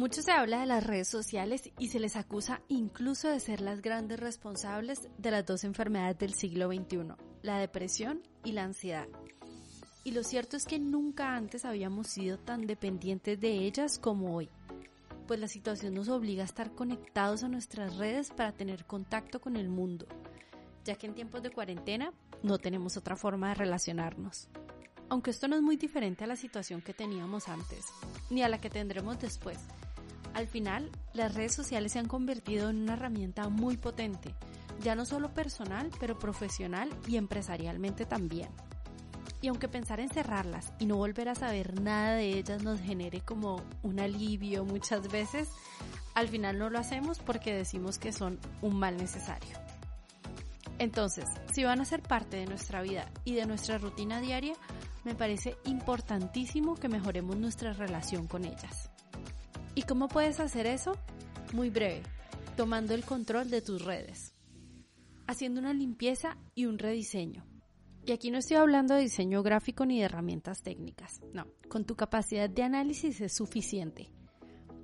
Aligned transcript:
Mucho 0.00 0.22
se 0.22 0.32
habla 0.32 0.60
de 0.60 0.66
las 0.66 0.82
redes 0.82 1.08
sociales 1.08 1.70
y 1.78 1.88
se 1.88 2.00
les 2.00 2.16
acusa 2.16 2.62
incluso 2.68 3.28
de 3.28 3.38
ser 3.38 3.60
las 3.60 3.82
grandes 3.82 4.18
responsables 4.18 5.10
de 5.18 5.30
las 5.30 5.44
dos 5.44 5.62
enfermedades 5.62 6.16
del 6.18 6.32
siglo 6.32 6.68
XXI, 6.72 7.16
la 7.42 7.58
depresión 7.58 8.22
y 8.42 8.52
la 8.52 8.64
ansiedad. 8.64 9.06
Y 10.02 10.12
lo 10.12 10.24
cierto 10.24 10.56
es 10.56 10.64
que 10.64 10.78
nunca 10.78 11.36
antes 11.36 11.66
habíamos 11.66 12.06
sido 12.06 12.38
tan 12.38 12.66
dependientes 12.66 13.38
de 13.38 13.50
ellas 13.66 13.98
como 13.98 14.34
hoy, 14.34 14.48
pues 15.26 15.38
la 15.38 15.48
situación 15.48 15.92
nos 15.92 16.08
obliga 16.08 16.44
a 16.44 16.46
estar 16.46 16.74
conectados 16.74 17.44
a 17.44 17.48
nuestras 17.48 17.98
redes 17.98 18.30
para 18.30 18.52
tener 18.52 18.86
contacto 18.86 19.38
con 19.38 19.54
el 19.54 19.68
mundo, 19.68 20.06
ya 20.82 20.94
que 20.94 21.08
en 21.08 21.14
tiempos 21.14 21.42
de 21.42 21.50
cuarentena 21.50 22.14
no 22.42 22.56
tenemos 22.56 22.96
otra 22.96 23.16
forma 23.16 23.50
de 23.50 23.56
relacionarnos. 23.56 24.48
Aunque 25.10 25.30
esto 25.30 25.46
no 25.46 25.56
es 25.56 25.62
muy 25.62 25.76
diferente 25.76 26.24
a 26.24 26.26
la 26.26 26.36
situación 26.36 26.80
que 26.80 26.94
teníamos 26.94 27.48
antes, 27.48 27.84
ni 28.30 28.42
a 28.42 28.48
la 28.48 28.60
que 28.60 28.70
tendremos 28.70 29.18
después, 29.18 29.58
al 30.34 30.46
final, 30.46 30.90
las 31.12 31.34
redes 31.34 31.54
sociales 31.54 31.92
se 31.92 31.98
han 31.98 32.08
convertido 32.08 32.70
en 32.70 32.82
una 32.82 32.94
herramienta 32.94 33.48
muy 33.48 33.76
potente, 33.76 34.34
ya 34.82 34.94
no 34.94 35.04
solo 35.04 35.34
personal, 35.34 35.90
pero 35.98 36.18
profesional 36.18 36.88
y 37.06 37.16
empresarialmente 37.16 38.06
también. 38.06 38.50
Y 39.42 39.48
aunque 39.48 39.68
pensar 39.68 40.00
en 40.00 40.10
cerrarlas 40.10 40.72
y 40.78 40.86
no 40.86 40.96
volver 40.96 41.28
a 41.28 41.34
saber 41.34 41.80
nada 41.80 42.14
de 42.14 42.38
ellas 42.38 42.62
nos 42.62 42.80
genere 42.80 43.20
como 43.22 43.62
un 43.82 43.98
alivio 43.98 44.64
muchas 44.64 45.10
veces, 45.10 45.48
al 46.14 46.28
final 46.28 46.58
no 46.58 46.68
lo 46.68 46.78
hacemos 46.78 47.18
porque 47.20 47.54
decimos 47.54 47.98
que 47.98 48.12
son 48.12 48.38
un 48.60 48.78
mal 48.78 48.96
necesario. 48.96 49.56
Entonces, 50.78 51.24
si 51.52 51.64
van 51.64 51.80
a 51.80 51.84
ser 51.84 52.02
parte 52.02 52.36
de 52.38 52.46
nuestra 52.46 52.82
vida 52.82 53.10
y 53.24 53.34
de 53.34 53.46
nuestra 53.46 53.78
rutina 53.78 54.20
diaria, 54.20 54.54
me 55.04 55.14
parece 55.14 55.56
importantísimo 55.64 56.74
que 56.74 56.88
mejoremos 56.88 57.36
nuestra 57.36 57.72
relación 57.72 58.26
con 58.26 58.44
ellas. 58.44 58.89
¿Y 59.74 59.82
cómo 59.82 60.08
puedes 60.08 60.40
hacer 60.40 60.66
eso? 60.66 60.96
Muy 61.52 61.70
breve, 61.70 62.02
tomando 62.56 62.94
el 62.94 63.04
control 63.04 63.50
de 63.50 63.62
tus 63.62 63.84
redes, 63.84 64.32
haciendo 65.26 65.60
una 65.60 65.72
limpieza 65.72 66.36
y 66.54 66.66
un 66.66 66.78
rediseño. 66.78 67.44
Y 68.04 68.12
aquí 68.12 68.30
no 68.30 68.38
estoy 68.38 68.56
hablando 68.56 68.94
de 68.94 69.02
diseño 69.02 69.42
gráfico 69.42 69.84
ni 69.86 69.98
de 69.98 70.06
herramientas 70.06 70.62
técnicas, 70.62 71.20
no, 71.32 71.46
con 71.68 71.84
tu 71.84 71.96
capacidad 71.96 72.48
de 72.48 72.62
análisis 72.62 73.20
es 73.20 73.34
suficiente. 73.34 74.10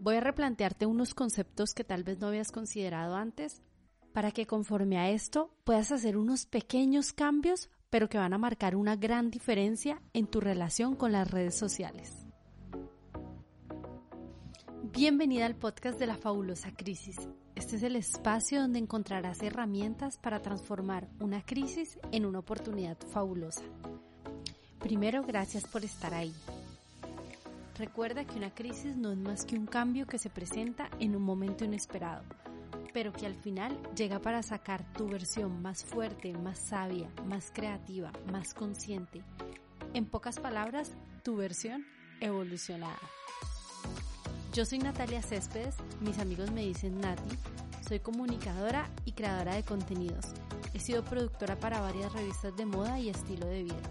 Voy 0.00 0.16
a 0.16 0.20
replantearte 0.20 0.86
unos 0.86 1.14
conceptos 1.14 1.72
que 1.74 1.84
tal 1.84 2.04
vez 2.04 2.18
no 2.20 2.28
habías 2.28 2.52
considerado 2.52 3.16
antes 3.16 3.62
para 4.12 4.30
que 4.30 4.46
conforme 4.46 4.98
a 4.98 5.10
esto 5.10 5.50
puedas 5.64 5.92
hacer 5.92 6.16
unos 6.16 6.46
pequeños 6.46 7.12
cambios 7.12 7.70
pero 7.90 8.08
que 8.08 8.18
van 8.18 8.32
a 8.32 8.38
marcar 8.38 8.76
una 8.76 8.96
gran 8.96 9.30
diferencia 9.30 10.02
en 10.12 10.26
tu 10.26 10.40
relación 10.40 10.96
con 10.96 11.12
las 11.12 11.30
redes 11.30 11.56
sociales. 11.56 12.25
Bienvenida 14.96 15.44
al 15.44 15.54
podcast 15.54 15.98
de 15.98 16.06
la 16.06 16.16
fabulosa 16.16 16.72
crisis. 16.74 17.18
Este 17.54 17.76
es 17.76 17.82
el 17.82 17.96
espacio 17.96 18.62
donde 18.62 18.78
encontrarás 18.78 19.42
herramientas 19.42 20.16
para 20.16 20.40
transformar 20.40 21.06
una 21.20 21.44
crisis 21.44 21.98
en 22.12 22.24
una 22.24 22.38
oportunidad 22.38 22.96
fabulosa. 23.12 23.60
Primero, 24.80 25.22
gracias 25.22 25.66
por 25.66 25.84
estar 25.84 26.14
ahí. 26.14 26.32
Recuerda 27.76 28.24
que 28.24 28.38
una 28.38 28.54
crisis 28.54 28.96
no 28.96 29.12
es 29.12 29.18
más 29.18 29.44
que 29.44 29.58
un 29.58 29.66
cambio 29.66 30.06
que 30.06 30.16
se 30.18 30.30
presenta 30.30 30.88
en 30.98 31.14
un 31.14 31.24
momento 31.24 31.66
inesperado, 31.66 32.24
pero 32.94 33.12
que 33.12 33.26
al 33.26 33.34
final 33.34 33.78
llega 33.94 34.18
para 34.18 34.42
sacar 34.42 34.90
tu 34.94 35.10
versión 35.10 35.60
más 35.60 35.84
fuerte, 35.84 36.32
más 36.32 36.58
sabia, 36.58 37.10
más 37.26 37.50
creativa, 37.52 38.12
más 38.32 38.54
consciente. 38.54 39.22
En 39.92 40.06
pocas 40.06 40.40
palabras, 40.40 40.96
tu 41.22 41.36
versión 41.36 41.84
evolucionada. 42.22 42.98
Yo 44.56 44.64
soy 44.64 44.78
Natalia 44.78 45.20
Céspedes, 45.20 45.74
mis 46.00 46.18
amigos 46.18 46.50
me 46.50 46.62
dicen 46.62 46.98
Nati, 46.98 47.28
soy 47.86 48.00
comunicadora 48.00 48.88
y 49.04 49.12
creadora 49.12 49.54
de 49.54 49.62
contenidos. 49.62 50.24
He 50.72 50.80
sido 50.80 51.04
productora 51.04 51.60
para 51.60 51.82
varias 51.82 52.10
revistas 52.14 52.56
de 52.56 52.64
moda 52.64 52.98
y 52.98 53.10
estilo 53.10 53.46
de 53.48 53.64
vida. 53.64 53.82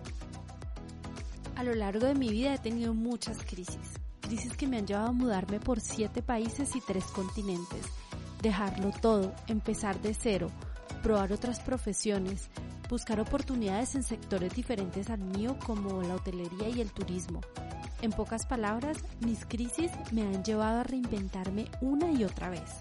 A 1.55 1.63
lo 1.63 1.75
largo 1.75 2.07
de 2.07 2.15
mi 2.15 2.29
vida 2.29 2.55
he 2.55 2.57
tenido 2.57 2.95
muchas 2.95 3.37
crisis, 3.43 3.77
crisis 4.21 4.57
que 4.57 4.65
me 4.65 4.79
han 4.79 4.87
llevado 4.87 5.09
a 5.09 5.11
mudarme 5.11 5.59
por 5.59 5.79
siete 5.79 6.23
países 6.23 6.75
y 6.75 6.81
tres 6.81 7.05
continentes, 7.13 7.85
dejarlo 8.41 8.89
todo, 8.99 9.35
empezar 9.45 10.01
de 10.01 10.15
cero, 10.15 10.49
probar 11.03 11.31
otras 11.31 11.59
profesiones, 11.59 12.49
buscar 12.89 13.19
oportunidades 13.19 13.93
en 13.93 14.01
sectores 14.01 14.55
diferentes 14.55 15.11
al 15.11 15.19
mío 15.19 15.59
como 15.63 16.01
la 16.01 16.15
hotelería 16.15 16.69
y 16.69 16.81
el 16.81 16.91
turismo, 16.91 17.41
en 18.05 18.11
pocas 18.11 18.45
palabras, 18.45 18.97
mis 19.19 19.45
crisis 19.45 19.91
me 20.11 20.21
han 20.21 20.43
llevado 20.43 20.79
a 20.79 20.83
reinventarme 20.83 21.65
una 21.81 22.11
y 22.11 22.23
otra 22.23 22.49
vez. 22.49 22.71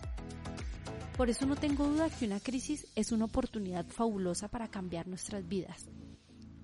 Por 1.17 1.31
eso 1.31 1.47
no 1.47 1.57
tengo 1.57 1.89
duda 1.89 2.11
que 2.11 2.27
una 2.27 2.41
crisis 2.41 2.87
es 2.95 3.11
una 3.11 3.25
oportunidad 3.25 3.87
fabulosa 3.87 4.49
para 4.49 4.69
cambiar 4.69 5.09
nuestras 5.09 5.47
vidas. 5.49 5.87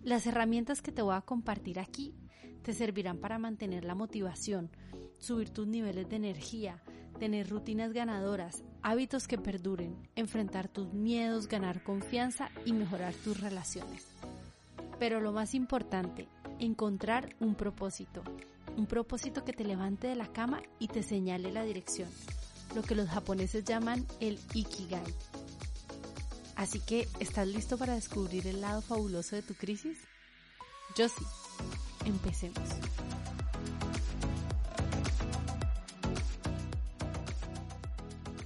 Las 0.03 0.27
herramientas 0.27 0.83
que 0.83 0.93
te 0.93 1.03
voy 1.03 1.15
a 1.15 1.23
compartir 1.23 1.81
aquí 1.81 2.15
te 2.63 2.75
servirán 2.75 3.19
para 3.19 3.39
mantener 3.39 3.85
la 3.85 3.95
motivación, 3.95 4.71
subir 5.19 5.51
tus 5.51 5.67
niveles 5.67 6.09
de 6.09 6.17
energía, 6.17 6.83
tener 7.19 7.49
rutinas 7.49 7.93
ganadoras, 7.93 8.65
hábitos 8.83 9.27
que 9.27 9.39
perduren, 9.39 9.97
enfrentar 10.17 10.69
tus 10.69 10.93
miedos, 10.93 11.49
ganar 11.49 11.83
confianza 11.83 12.51
y 12.65 12.73
mejorar 12.73 13.15
tus 13.15 13.41
relaciones. 13.41 14.07
Pero 14.99 15.21
lo 15.21 15.33
más 15.33 15.55
importante, 15.55 16.29
encontrar 16.59 17.35
un 17.41 17.55
propósito, 17.55 18.23
un 18.77 18.87
propósito 18.87 19.45
que 19.45 19.53
te 19.53 19.65
levante 19.65 20.07
de 20.07 20.17
la 20.17 20.33
cama 20.33 20.63
y 20.79 20.89
te 20.89 21.03
señale 21.03 21.53
la 21.53 21.65
dirección, 21.65 22.09
lo 22.75 22.83
que 22.83 22.95
los 22.95 23.09
japoneses 23.09 23.65
llaman 23.65 24.07
el 24.21 24.39
ikigai. 24.55 25.15
Así 26.57 26.79
que, 26.81 27.09
¿estás 27.21 27.49
listo 27.49 27.79
para 27.79 27.95
descubrir 27.95 28.47
el 28.47 28.61
lado 28.61 28.83
fabuloso 28.83 29.35
de 29.35 29.43
tu 29.43 29.55
crisis? 29.55 29.99
Yo 30.97 31.09
sí. 31.09 31.25
Empecemos. 32.05 32.69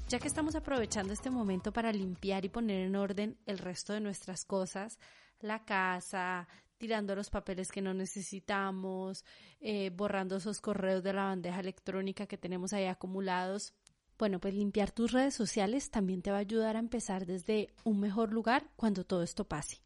Ya 0.09 0.21
que 0.21 0.29
estamos 0.29 0.55
aprovechando 0.55 1.12
este 1.12 1.31
momento 1.31 1.73
para 1.73 1.93
limpiar 1.93 2.45
y 2.45 2.49
poner 2.49 2.87
en 2.87 2.95
orden 2.95 3.37
el 3.47 3.59
resto 3.59 3.95
de 3.95 4.01
nuestras 4.01 4.45
cosas, 4.45 4.99
la 5.41 5.65
casa, 5.65 6.47
tirando 6.84 7.17
los 7.17 7.31
papeles 7.31 7.72
que 7.72 7.81
no 7.81 7.95
necesitamos, 7.95 9.25
eh, 9.61 9.89
borrando 9.89 10.37
esos 10.37 10.61
correos 10.61 11.03
de 11.03 11.15
la 11.15 11.25
bandeja 11.25 11.61
electrónica 11.61 12.27
que 12.27 12.37
tenemos 12.37 12.75
ahí 12.75 12.84
acumulados. 12.84 13.72
Bueno, 14.19 14.39
pues 14.39 14.53
limpiar 14.53 14.91
tus 14.91 15.11
redes 15.11 15.33
sociales 15.33 15.91
también 15.91 16.21
te 16.21 16.31
va 16.31 16.37
a 16.37 16.41
ayudar 16.41 16.77
a 16.77 16.81
empezar 16.81 17.25
desde 17.25 17.71
un 17.84 18.00
mejor 18.00 18.34
lugar 18.34 18.69
cuando 18.77 19.05
todo 19.05 19.23
esto 19.23 19.49
pase. 19.49 19.81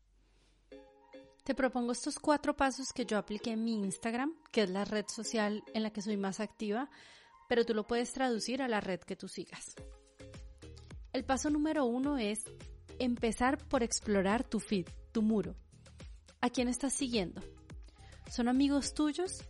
Te 1.44 1.54
propongo 1.54 1.92
estos 1.92 2.18
cuatro 2.18 2.56
pasos 2.56 2.92
que 2.92 3.06
yo 3.06 3.16
apliqué 3.16 3.52
en 3.52 3.62
mi 3.62 3.74
Instagram, 3.74 4.34
que 4.50 4.62
es 4.62 4.70
la 4.70 4.84
red 4.84 5.06
social 5.06 5.62
en 5.74 5.84
la 5.84 5.90
que 5.90 6.02
soy 6.02 6.16
más 6.16 6.40
activa, 6.40 6.90
pero 7.48 7.64
tú 7.64 7.74
lo 7.74 7.86
puedes 7.86 8.12
traducir 8.12 8.60
a 8.60 8.66
la 8.66 8.80
red 8.80 8.98
que 8.98 9.14
tú 9.14 9.28
sigas. 9.28 9.76
El 11.12 11.24
paso 11.24 11.48
número 11.48 11.84
uno 11.84 12.18
es 12.18 12.42
empezar 12.98 13.56
por 13.68 13.84
explorar 13.84 14.42
tu 14.42 14.58
feed, 14.58 14.88
tu 15.12 15.22
muro. 15.22 15.54
¿A 16.40 16.50
quién 16.50 16.68
estás 16.68 16.92
siguiendo? 16.92 17.42
¿Son 18.30 18.46
amigos 18.46 18.94
tuyos? 18.94 19.42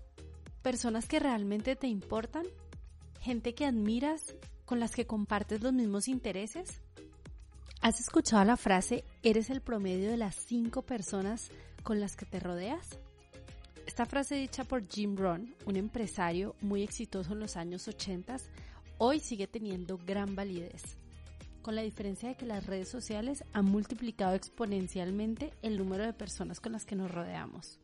¿Personas 0.63 1.07
que 1.07 1.19
realmente 1.19 1.77
te 1.77 1.87
importan? 1.87 2.47
¿Gente 3.21 3.55
que 3.55 3.67
admiras? 3.67 4.35
¿Con 4.65 4.81
las 4.81 4.93
que 4.93 5.07
compartes 5.07 5.61
los 5.61 5.75
mismos 5.75 6.09
intereses? 6.09 6.81
¿Has 7.83 8.01
escuchado 8.01 8.43
la 8.45 8.57
frase 8.57 9.05
eres 9.23 9.51
el 9.51 9.61
promedio 9.61 10.11
de 10.11 10.17
las 10.17 10.35
cinco 10.35 10.81
personas 10.81 11.51
con 11.83 12.01
las 12.01 12.17
que 12.17 12.25
te 12.25 12.41
rodeas? 12.41 12.99
Esta 13.87 14.07
frase 14.07 14.37
dicha 14.37 14.65
por 14.65 14.89
Jim 14.89 15.15
Rohn, 15.15 15.55
un 15.67 15.77
empresario 15.77 16.57
muy 16.63 16.83
exitoso 16.83 17.35
en 17.35 17.41
los 17.41 17.57
años 17.57 17.87
80, 17.87 18.39
hoy 18.97 19.21
sigue 19.21 19.47
teniendo 19.47 19.99
gran 19.99 20.35
validez. 20.35 20.97
Con 21.69 21.75
la 21.75 21.83
diferencia 21.83 22.31
de 22.31 22.35
que 22.35 22.47
las 22.47 22.65
redes 22.65 22.89
sociales 22.89 23.45
han 23.53 23.67
multiplicado 23.67 24.35
exponencialmente 24.35 25.53
el 25.61 25.77
número 25.77 26.03
de 26.03 26.15
personas 26.15 26.61
con 26.61 26.73
las 26.73 26.87
que 26.87 26.97
nos 26.97 27.11
rodeamos. 27.11 27.79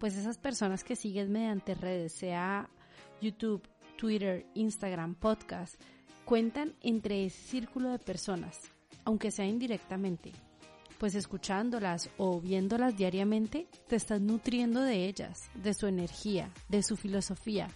Pues 0.00 0.16
esas 0.16 0.38
personas 0.38 0.82
que 0.82 0.96
sigues 0.96 1.28
mediante 1.28 1.76
redes, 1.76 2.10
sea 2.10 2.68
YouTube, 3.20 3.62
Twitter, 3.96 4.44
Instagram, 4.54 5.14
podcast, 5.14 5.80
cuentan 6.24 6.74
entre 6.80 7.26
ese 7.26 7.40
círculo 7.40 7.90
de 7.90 8.00
personas, 8.00 8.72
aunque 9.04 9.30
sea 9.30 9.46
indirectamente, 9.46 10.32
pues 10.98 11.14
escuchándolas 11.14 12.10
o 12.16 12.40
viéndolas 12.40 12.96
diariamente, 12.96 13.68
te 13.86 13.94
estás 13.94 14.20
nutriendo 14.20 14.82
de 14.82 15.06
ellas, 15.06 15.48
de 15.54 15.74
su 15.74 15.86
energía, 15.86 16.50
de 16.68 16.82
su 16.82 16.96
filosofía. 16.96 17.68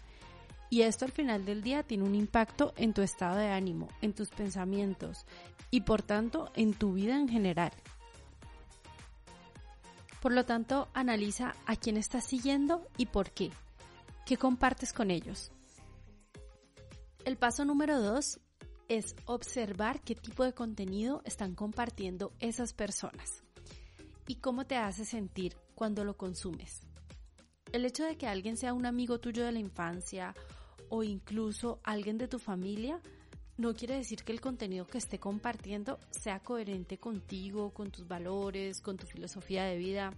Y 0.71 0.83
esto 0.83 1.05
al 1.05 1.11
final 1.11 1.45
del 1.45 1.63
día 1.63 1.83
tiene 1.83 2.05
un 2.05 2.15
impacto 2.15 2.73
en 2.77 2.95
tu 2.95 3.03
estado 3.03 3.37
de 3.37 3.49
ánimo, 3.49 3.89
en 4.01 4.15
tus 4.15 4.31
pensamientos 4.31 5.27
y 5.71 5.81
por 5.81 6.03
tanto 6.03 6.51
en 6.55 6.75
tu 6.75 6.93
vida 6.93 7.19
en 7.19 7.29
general. 7.29 7.73
Por 10.23 10.33
lo 10.33 10.45
tanto, 10.45 10.89
analiza 10.95 11.55
a 11.67 11.77
quién 11.77 11.97
estás 11.97 12.25
siguiendo 12.25 12.87
y 12.97 13.07
por 13.07 13.33
qué. 13.33 13.51
¿Qué 14.27 14.37
compartes 14.37 14.93
con 14.93 15.11
ellos? 15.11 15.51
El 17.25 17.37
paso 17.37 17.65
número 17.65 18.01
dos 18.01 18.39
es 18.89 19.17
observar 19.25 20.01
qué 20.03 20.15
tipo 20.15 20.45
de 20.45 20.53
contenido 20.53 21.23
están 21.25 21.55
compartiendo 21.55 22.33
esas 22.39 22.75
personas 22.75 23.43
y 24.27 24.37
cómo 24.37 24.67
te 24.67 24.77
hace 24.77 25.05
sentir 25.05 25.57
cuando 25.75 26.05
lo 26.05 26.17
consumes. 26.17 26.83
El 27.73 27.85
hecho 27.85 28.05
de 28.05 28.17
que 28.17 28.27
alguien 28.27 28.57
sea 28.57 28.75
un 28.75 28.87
amigo 28.87 29.21
tuyo 29.21 29.45
de 29.45 29.53
la 29.53 29.59
infancia 29.59 30.35
o 30.91 31.03
incluso 31.03 31.81
alguien 31.83 32.19
de 32.19 32.29
tu 32.29 32.39
familia 32.39 33.01
no 33.57 33.75
quiere 33.75 33.97
decir 33.97 34.25
que 34.25 34.33
el 34.33 34.41
contenido 34.41 34.87
que 34.87 34.99
esté 34.99 35.19
compartiendo 35.19 35.99
sea 36.11 36.41
coherente 36.41 36.99
contigo, 36.99 37.75
con 37.75 37.91
tus 37.91 38.09
valores, 38.09 38.81
con 38.81 38.97
tu 38.97 39.07
filosofía 39.07 39.65
de 39.65 39.77
vida. 39.77 40.13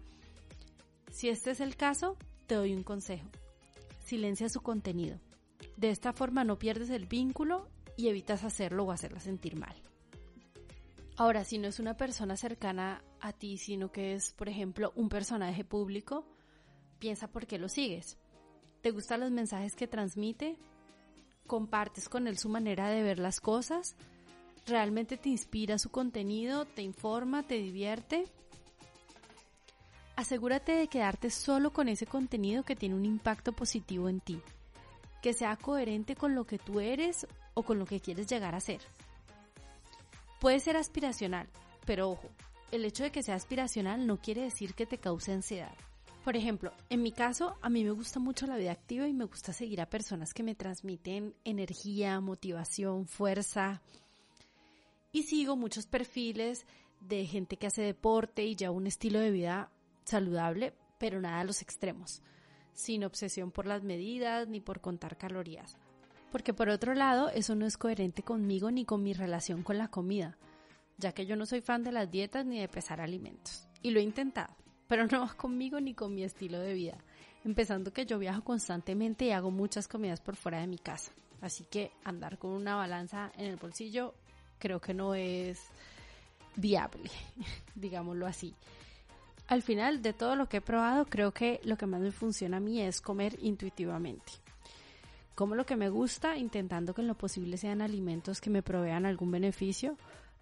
Si 1.11 1.29
este 1.29 1.51
es 1.51 1.61
el 1.61 1.77
caso, 1.77 2.17
te 2.47 2.55
doy 2.55 2.73
un 2.73 2.85
consejo. 2.85 3.29
Silencia 4.05 4.49
su 4.49 4.61
contenido. 4.61 5.19
De 5.77 5.91
esta 5.91 6.13
forma 6.13 6.45
no 6.45 6.59
pierdes 6.59 6.91
el 6.91 7.07
vínculo 7.07 7.69
y 7.97 8.09
evitas 8.09 8.45
hacerlo 8.45 8.85
o 8.85 8.93
hacerla 8.93 9.21
sentir 9.21 9.57
mal. 9.57 9.75
Ahora, 11.17 11.45
si 11.45 11.59
no 11.59 11.69
es 11.69 11.81
una 11.81 11.97
persona 11.97 12.37
cercana 12.37 13.03
a 13.21 13.33
ti, 13.33 13.59
sino 13.59 13.91
que 13.91 14.15
es, 14.15 14.33
por 14.33 14.49
ejemplo, 14.49 14.93
un 14.95 15.09
personaje 15.09 15.65
público, 15.65 16.27
piensa 17.01 17.29
por 17.29 17.47
qué 17.47 17.59
lo 17.59 17.69
sigues. 17.69 18.19
¿Te 18.83 18.91
gustan 18.91 19.21
los 19.21 19.31
mensajes 19.31 19.77
que 19.77 19.87
transmite? 19.87 20.57
¿Compartes 21.47 22.09
con 22.09 22.27
él 22.27 22.37
su 22.37 22.49
manera 22.49 22.89
de 22.89 23.03
ver 23.05 23.21
las 23.21 23.41
cosas? 23.41 23.95
¿Realmente 24.67 25.17
te 25.17 25.29
inspira 25.29 25.79
su 25.79 25.91
contenido? 25.91 26.65
¿Te 26.65 26.83
informa? 26.83 27.45
¿Te 27.45 27.55
divierte? 27.55 28.25
Asegúrate 30.17 30.73
de 30.73 30.89
quedarte 30.89 31.31
solo 31.31 31.73
con 31.73 31.89
ese 31.89 32.07
contenido 32.07 32.65
que 32.65 32.75
tiene 32.75 32.97
un 32.97 33.05
impacto 33.05 33.53
positivo 33.53 34.09
en 34.09 34.21
ti, 34.21 34.41
que 35.23 35.33
sea 35.33 35.57
coherente 35.57 36.17
con 36.17 36.35
lo 36.35 36.45
que 36.45 36.59
tú 36.59 36.81
eres 36.81 37.27
o 37.55 37.63
con 37.63 37.79
lo 37.79 37.87
que 37.87 38.01
quieres 38.01 38.27
llegar 38.27 38.57
a 38.57 38.61
ser. 38.61 38.81
Puede 40.41 40.59
ser 40.59 40.77
aspiracional, 40.77 41.49
pero 41.87 42.11
ojo, 42.11 42.29
el 42.73 42.85
hecho 42.85 43.05
de 43.05 43.13
que 43.13 43.23
sea 43.23 43.37
aspiracional 43.37 44.09
no 44.09 44.17
quiere 44.17 44.43
decir 44.43 44.75
que 44.75 44.87
te 44.87 44.99
cause 44.99 45.33
ansiedad. 45.33 45.75
Por 46.25 46.37
ejemplo, 46.37 46.73
en 46.89 47.03
mi 47.03 47.11
caso, 47.11 47.57
a 47.63 47.69
mí 47.69 47.83
me 47.83 47.91
gusta 47.91 48.21
mucho 48.21 48.47
la 48.47 48.57
vida 48.57 48.71
activa 48.71 49.09
y 49.09 49.13
me 49.13 49.25
gusta 49.25 49.53
seguir 49.53 49.81
a 49.81 49.91
personas 49.91 50.35
que 50.35 50.45
me 50.45 50.55
transmiten 50.55 51.35
energía, 51.45 52.21
motivación, 52.21 53.07
fuerza. 53.07 53.83
Y 55.11 55.25
sigo 55.25 55.57
muchos 55.57 55.87
perfiles 55.87 56.65
de 57.01 57.27
gente 57.27 57.57
que 57.57 57.67
hace 57.67 57.83
deporte 57.83 58.45
y 58.45 58.55
lleva 58.55 58.73
un 58.73 58.87
estilo 58.87 59.19
de 59.19 59.33
vida 59.33 59.71
saludable, 60.05 60.75
pero 60.99 61.21
nada 61.21 61.41
a 61.41 61.45
los 61.45 61.61
extremos, 61.61 62.23
sin 62.73 63.03
obsesión 63.03 63.51
por 63.51 63.67
las 63.67 63.83
medidas 63.83 64.47
ni 64.47 64.61
por 64.61 64.81
contar 64.81 65.17
calorías 65.17 65.77
porque 66.33 66.55
por 66.55 66.71
otro 66.71 66.95
lado 66.95 67.29
eso 67.29 67.55
no 67.55 67.67
es 67.67 67.77
coherente 67.77 68.23
conmigo 68.23 68.71
ni 68.71 68.87
con 68.87 69.03
mi 69.03 69.13
relación 69.13 69.63
con 69.63 69.77
la 69.77 69.89
comida, 69.89 70.39
ya 70.97 71.13
que 71.13 71.27
yo 71.27 71.37
no 71.37 71.45
soy 71.45 71.61
fan 71.61 71.85
de 71.85 71.93
las 71.93 72.11
dietas 72.11 72.47
ni 72.47 72.59
de 72.59 72.69
pesar 72.69 73.03
alimentos. 73.03 73.69
Y 73.83 73.91
lo 73.91 74.01
he 74.01 74.03
intentado, 74.03 74.57
pero 74.93 75.07
no 75.07 75.21
va 75.23 75.33
conmigo 75.33 75.81
ni 75.81 75.95
con 75.95 76.15
mi 76.15 76.23
estilo 76.23 76.59
de 76.59 76.75
vida, 76.75 76.99
empezando 77.47 77.95
que 77.95 78.05
yo 78.05 78.19
viajo 78.19 78.45
constantemente 78.45 79.25
y 79.25 79.31
hago 79.31 79.51
muchas 79.51 79.89
comidas 79.89 80.21
por 80.21 80.37
fuera 80.37 80.61
de 80.61 80.67
mi 80.67 80.77
casa. 80.77 81.13
Así 81.41 81.65
que 81.65 81.93
andar 82.05 82.37
con 82.37 82.51
una 82.51 82.77
balanza 82.77 83.33
en 83.39 83.47
el 83.47 83.57
bolsillo 83.57 84.13
creo 84.59 84.83
que 84.83 84.93
no 84.93 85.15
es 85.15 85.59
viable, 86.57 87.11
digámoslo 87.75 88.27
así. 88.27 88.55
Al 89.47 89.63
final 89.63 90.03
de 90.03 90.13
todo 90.13 90.37
lo 90.37 90.51
que 90.51 90.59
he 90.59 90.61
probado, 90.61 91.07
creo 91.07 91.33
que 91.33 91.63
lo 91.65 91.79
que 91.79 91.87
más 91.87 92.03
me 92.03 92.13
funciona 92.13 92.59
a 92.59 92.61
mí 92.61 92.83
es 92.83 93.01
comer 93.01 93.39
intuitivamente 93.41 94.43
como 95.35 95.55
lo 95.55 95.65
que 95.65 95.77
me 95.77 95.89
gusta, 95.89 96.37
intentando 96.37 96.95
que 96.95 97.01
en 97.01 97.09
lo 97.09 97.15
posible 97.15 97.57
sean 97.57 97.81
alimentos 97.81 98.41
que 98.41 98.51
me 98.51 98.63
provean 98.63 99.07
algún 99.07 99.31
beneficio, 99.31 99.97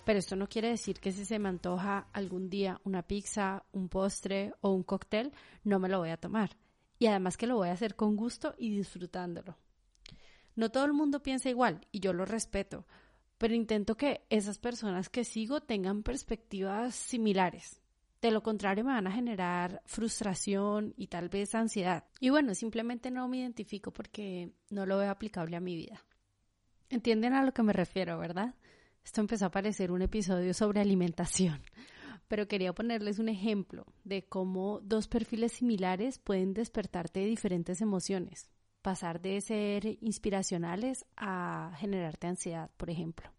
pero 0.05 0.19
esto 0.19 0.37
no 0.37 0.49
quiere 0.49 0.69
decir 0.69 1.00
que 1.00 1.12
si 1.12 1.25
se 1.25 1.38
me 1.38 1.49
antoja 1.49 2.08
algún 2.12 2.49
día 2.49 2.81
una 2.85 3.02
pizza, 3.02 3.64
un 3.73 3.88
postre 3.88 4.55
o 4.61 4.70
un 4.70 4.82
cóctel, 4.82 5.32
no 5.64 5.79
me 5.79 5.88
lo 5.88 5.99
voy 5.99 6.11
a 6.11 6.17
tomar. 6.17 6.56
Y 6.99 7.06
además 7.06 7.37
que 7.37 7.47
lo 7.47 7.56
voy 7.56 7.69
a 7.69 7.73
hacer 7.73 7.97
con 7.97 8.17
gusto 8.17 8.55
y 8.58 8.70
disfrutándolo. 8.70 9.56
No 10.56 10.70
todo 10.70 10.85
el 10.85 10.93
mundo 10.93 11.23
piensa 11.23 11.49
igual 11.49 11.87
y 11.91 12.00
yo 12.00 12.12
lo 12.12 12.25
respeto, 12.25 12.87
pero 13.38 13.55
intento 13.55 13.97
que 13.97 14.26
esas 14.29 14.58
personas 14.58 15.08
que 15.08 15.25
sigo 15.25 15.61
tengan 15.62 16.02
perspectivas 16.02 16.94
similares. 16.94 17.81
De 18.20 18.31
lo 18.31 18.43
contrario 18.43 18.85
me 18.85 18.93
van 18.93 19.06
a 19.06 19.12
generar 19.12 19.81
frustración 19.87 20.93
y 20.99 21.06
tal 21.06 21.31
vez 21.31 21.55
ansiedad. 21.55 22.05
Y 22.20 22.29
bueno, 22.29 22.55
simplemente 22.55 23.11
no 23.11 23.26
me 23.29 23.38
identifico 23.38 23.93
porque 23.93 24.52
no 24.69 24.85
lo 24.85 24.99
veo 24.99 25.11
aplicable 25.11 25.56
a 25.56 25.61
mi 25.61 25.75
vida. 25.75 26.05
¿Entienden 26.91 27.32
a 27.32 27.43
lo 27.43 27.55
que 27.55 27.62
me 27.62 27.73
refiero, 27.73 28.19
verdad? 28.19 28.55
Esto 29.05 29.20
empezó 29.20 29.47
a 29.47 29.50
parecer 29.50 29.91
un 29.91 30.02
episodio 30.02 30.55
sobre 30.55 30.81
alimentación, 30.81 31.62
pero 32.29 32.49
quería 32.49 32.73
ponerles 32.73 33.19
un 33.19 33.29
ejemplo 33.29 33.87
de 34.05 34.23
cómo 34.23 34.81
dos 34.82 35.08
perfiles 35.08 35.52
similares 35.52 36.19
pueden 36.19 36.55
despertarte 36.55 37.25
diferentes 37.25 37.81
emociones, 37.81 38.50
pasar 38.82 39.20
de 39.20 39.41
ser 39.41 39.99
inspiracionales 40.00 41.06
a 41.17 41.73
generarte 41.79 42.26
ansiedad, 42.26 42.70
por 42.76 42.91
ejemplo. 42.91 43.31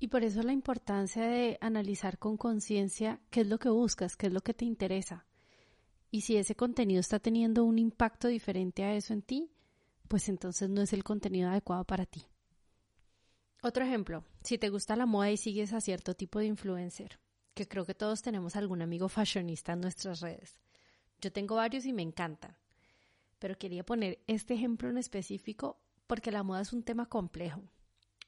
Y 0.00 0.08
por 0.08 0.24
eso 0.24 0.42
la 0.42 0.52
importancia 0.52 1.26
de 1.26 1.56
analizar 1.60 2.18
con 2.18 2.36
conciencia 2.36 3.20
qué 3.30 3.42
es 3.42 3.46
lo 3.46 3.58
que 3.58 3.70
buscas, 3.70 4.16
qué 4.16 4.26
es 4.26 4.32
lo 4.32 4.42
que 4.42 4.52
te 4.52 4.64
interesa. 4.64 5.26
Y 6.10 6.22
si 6.22 6.36
ese 6.36 6.54
contenido 6.54 7.00
está 7.00 7.18
teniendo 7.18 7.64
un 7.64 7.78
impacto 7.78 8.28
diferente 8.28 8.84
a 8.84 8.94
eso 8.94 9.12
en 9.12 9.22
ti, 9.22 9.50
pues 10.08 10.28
entonces 10.28 10.68
no 10.68 10.82
es 10.82 10.92
el 10.92 11.04
contenido 11.04 11.48
adecuado 11.48 11.84
para 11.84 12.06
ti. 12.06 12.22
Otro 13.66 13.84
ejemplo, 13.84 14.24
si 14.42 14.58
te 14.58 14.68
gusta 14.68 14.94
la 14.94 15.06
moda 15.06 15.30
y 15.30 15.36
sigues 15.36 15.72
a 15.72 15.80
cierto 15.80 16.14
tipo 16.14 16.38
de 16.38 16.46
influencer, 16.46 17.18
que 17.54 17.66
creo 17.66 17.86
que 17.86 17.94
todos 17.94 18.20
tenemos 18.20 18.56
algún 18.56 18.82
amigo 18.82 19.08
fashionista 19.08 19.72
en 19.72 19.80
nuestras 19.80 20.20
redes. 20.20 20.60
Yo 21.20 21.32
tengo 21.32 21.54
varios 21.54 21.86
y 21.86 21.92
me 21.92 22.02
encantan, 22.02 22.56
pero 23.38 23.56
quería 23.56 23.84
poner 23.84 24.22
este 24.26 24.54
ejemplo 24.54 24.90
en 24.90 24.98
específico 24.98 25.80
porque 26.06 26.30
la 26.30 26.42
moda 26.42 26.60
es 26.60 26.72
un 26.72 26.82
tema 26.82 27.06
complejo 27.06 27.62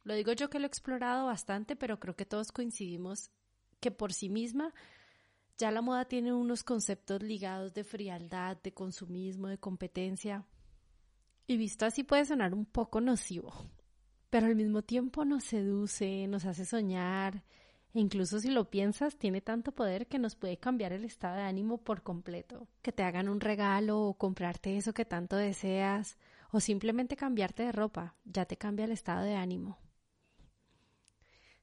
lo 0.06 0.14
digo 0.14 0.32
yo 0.32 0.48
que 0.48 0.60
lo 0.60 0.66
he 0.66 0.68
explorado 0.68 1.26
bastante, 1.26 1.74
pero 1.74 1.98
creo 1.98 2.14
que 2.14 2.24
todos 2.24 2.52
coincidimos 2.52 3.32
que 3.80 3.90
por 3.90 4.12
sí 4.12 4.28
misma 4.28 4.72
ya 5.58 5.72
la 5.72 5.82
moda 5.82 6.04
tiene 6.04 6.32
unos 6.32 6.62
conceptos 6.62 7.24
ligados 7.24 7.74
de 7.74 7.82
frialdad, 7.82 8.56
de 8.62 8.72
consumismo, 8.72 9.48
de 9.48 9.58
competencia. 9.58 10.46
Y 11.48 11.56
visto 11.56 11.86
así 11.86 12.04
puede 12.04 12.24
sonar 12.24 12.54
un 12.54 12.66
poco 12.66 13.00
nocivo, 13.00 13.52
pero 14.30 14.46
al 14.46 14.56
mismo 14.56 14.82
tiempo 14.82 15.24
nos 15.24 15.44
seduce, 15.44 16.26
nos 16.26 16.44
hace 16.44 16.64
soñar, 16.64 17.44
e 17.94 18.00
incluso 18.00 18.40
si 18.40 18.50
lo 18.50 18.68
piensas, 18.70 19.16
tiene 19.16 19.40
tanto 19.40 19.72
poder 19.72 20.06
que 20.06 20.18
nos 20.18 20.36
puede 20.36 20.58
cambiar 20.58 20.92
el 20.92 21.04
estado 21.04 21.36
de 21.36 21.42
ánimo 21.42 21.78
por 21.78 22.02
completo. 22.02 22.68
Que 22.82 22.92
te 22.92 23.02
hagan 23.02 23.28
un 23.28 23.40
regalo 23.40 24.00
o 24.02 24.14
comprarte 24.14 24.76
eso 24.76 24.92
que 24.92 25.04
tanto 25.04 25.36
deseas, 25.36 26.18
o 26.50 26.60
simplemente 26.60 27.16
cambiarte 27.16 27.62
de 27.62 27.72
ropa, 27.72 28.16
ya 28.24 28.44
te 28.44 28.56
cambia 28.56 28.84
el 28.84 28.92
estado 28.92 29.24
de 29.24 29.34
ánimo. 29.34 29.78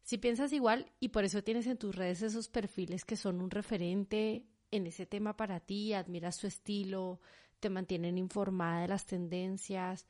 Si 0.02 0.18
piensas 0.18 0.52
igual 0.52 0.92
y 1.00 1.10
por 1.10 1.24
eso 1.24 1.44
tienes 1.44 1.66
en 1.68 1.78
tus 1.78 1.96
redes 1.96 2.22
esos 2.24 2.50
perfiles 2.50 3.06
que 3.06 3.16
son 3.16 3.40
un 3.40 3.50
referente 3.50 4.46
en 4.72 4.88
ese 4.88 5.06
tema 5.06 5.38
para 5.38 5.60
ti, 5.60 5.94
admiras 5.94 6.36
su 6.36 6.48
estilo, 6.48 7.22
te 7.60 7.70
mantienen 7.70 8.18
informada 8.18 8.82
de 8.82 8.88
las 8.90 9.06
tendencias 9.06 10.08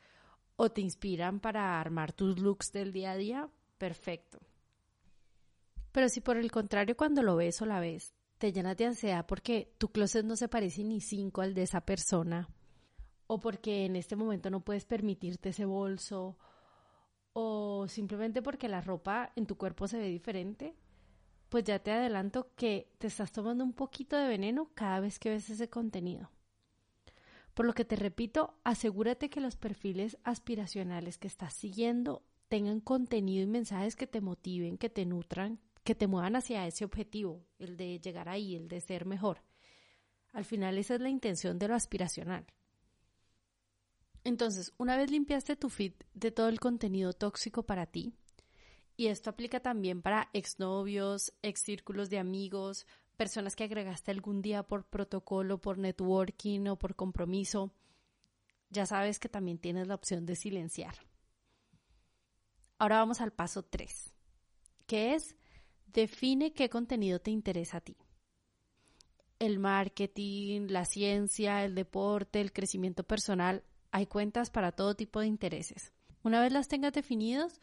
o 0.55 0.71
te 0.71 0.81
inspiran 0.81 1.39
para 1.39 1.79
armar 1.79 2.13
tus 2.13 2.39
looks 2.39 2.71
del 2.71 2.91
día 2.91 3.11
a 3.11 3.17
día, 3.17 3.49
perfecto. 3.77 4.39
Pero 5.91 6.09
si 6.09 6.21
por 6.21 6.37
el 6.37 6.51
contrario 6.51 6.97
cuando 6.97 7.21
lo 7.21 7.35
ves 7.35 7.61
o 7.61 7.65
la 7.65 7.79
ves, 7.79 8.13
te 8.37 8.51
llenas 8.51 8.77
de 8.77 8.85
ansiedad 8.85 9.25
porque 9.25 9.73
tu 9.77 9.89
closet 9.89 10.25
no 10.25 10.35
se 10.35 10.49
parece 10.49 10.83
ni 10.83 11.01
cinco 11.01 11.41
al 11.41 11.53
de 11.53 11.63
esa 11.63 11.81
persona, 11.81 12.49
o 13.27 13.39
porque 13.39 13.85
en 13.85 13.95
este 13.95 14.15
momento 14.15 14.49
no 14.49 14.61
puedes 14.61 14.85
permitirte 14.85 15.49
ese 15.49 15.65
bolso, 15.65 16.37
o 17.33 17.87
simplemente 17.87 18.41
porque 18.41 18.67
la 18.67 18.81
ropa 18.81 19.31
en 19.35 19.45
tu 19.45 19.57
cuerpo 19.57 19.87
se 19.87 19.97
ve 19.97 20.07
diferente, 20.07 20.75
pues 21.49 21.63
ya 21.63 21.79
te 21.79 21.91
adelanto 21.91 22.53
que 22.55 22.91
te 22.97 23.07
estás 23.07 23.31
tomando 23.31 23.63
un 23.63 23.73
poquito 23.73 24.17
de 24.17 24.27
veneno 24.27 24.71
cada 24.73 24.99
vez 24.99 25.19
que 25.19 25.29
ves 25.29 25.49
ese 25.49 25.69
contenido. 25.69 26.29
Por 27.53 27.65
lo 27.65 27.73
que 27.73 27.85
te 27.85 27.95
repito, 27.95 28.59
asegúrate 28.63 29.29
que 29.29 29.41
los 29.41 29.55
perfiles 29.55 30.17
aspiracionales 30.23 31.17
que 31.17 31.27
estás 31.27 31.53
siguiendo 31.53 32.23
tengan 32.47 32.79
contenido 32.79 33.43
y 33.43 33.47
mensajes 33.47 33.95
que 33.95 34.07
te 34.07 34.21
motiven, 34.21 34.77
que 34.77 34.89
te 34.89 35.05
nutran, 35.05 35.59
que 35.83 35.95
te 35.95 36.07
muevan 36.07 36.35
hacia 36.35 36.65
ese 36.65 36.85
objetivo, 36.85 37.45
el 37.59 37.77
de 37.77 37.99
llegar 37.99 38.29
ahí, 38.29 38.55
el 38.55 38.67
de 38.67 38.81
ser 38.81 39.05
mejor. 39.05 39.43
Al 40.31 40.45
final 40.45 40.77
esa 40.77 40.95
es 40.95 41.01
la 41.01 41.09
intención 41.09 41.59
de 41.59 41.67
lo 41.67 41.75
aspiracional. 41.75 42.45
Entonces, 44.23 44.73
una 44.77 44.97
vez 44.97 45.11
limpiaste 45.11 45.55
tu 45.55 45.69
feed 45.69 45.93
de 46.13 46.31
todo 46.31 46.47
el 46.47 46.59
contenido 46.59 47.13
tóxico 47.13 47.63
para 47.63 47.85
ti, 47.85 48.13
y 48.95 49.07
esto 49.07 49.29
aplica 49.29 49.59
también 49.59 50.01
para 50.01 50.29
exnovios, 50.33 51.33
ex 51.41 51.61
círculos 51.61 52.09
de 52.09 52.19
amigos, 52.19 52.85
personas 53.17 53.55
que 53.55 53.63
agregaste 53.63 54.11
algún 54.11 54.41
día 54.41 54.63
por 54.63 54.85
protocolo, 54.85 55.59
por 55.59 55.77
networking 55.77 56.67
o 56.67 56.77
por 56.77 56.95
compromiso, 56.95 57.71
ya 58.69 58.85
sabes 58.85 59.19
que 59.19 59.29
también 59.29 59.59
tienes 59.59 59.87
la 59.87 59.95
opción 59.95 60.25
de 60.25 60.35
silenciar. 60.35 60.95
Ahora 62.79 62.97
vamos 62.97 63.21
al 63.21 63.31
paso 63.31 63.63
3, 63.63 64.13
que 64.87 65.13
es 65.13 65.35
define 65.85 66.53
qué 66.53 66.69
contenido 66.69 67.19
te 67.19 67.31
interesa 67.31 67.77
a 67.77 67.81
ti. 67.81 67.95
El 69.39 69.59
marketing, 69.59 70.67
la 70.69 70.85
ciencia, 70.85 71.63
el 71.63 71.75
deporte, 71.75 72.41
el 72.41 72.51
crecimiento 72.51 73.03
personal, 73.03 73.63
hay 73.91 74.07
cuentas 74.07 74.49
para 74.49 74.71
todo 74.71 74.95
tipo 74.95 75.19
de 75.19 75.27
intereses. 75.27 75.93
Una 76.23 76.41
vez 76.41 76.51
las 76.51 76.67
tengas 76.67 76.93
definidos, 76.93 77.61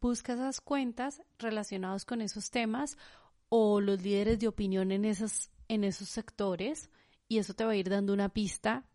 busca 0.00 0.34
esas 0.34 0.60
cuentas 0.60 1.22
relacionadas 1.38 2.04
con 2.04 2.20
esos 2.20 2.50
temas 2.50 2.96
o 3.54 3.82
los 3.82 4.00
líderes 4.00 4.38
de 4.38 4.48
opinión 4.48 4.92
en 4.92 5.04
esos, 5.04 5.50
en 5.68 5.84
esos 5.84 6.08
sectores 6.08 6.88
y 7.28 7.36
eso 7.36 7.52
te 7.52 7.66
va 7.66 7.72
a 7.72 7.76
ir 7.76 7.90
dando 7.90 8.14
una 8.14 8.30
pista. 8.30 8.86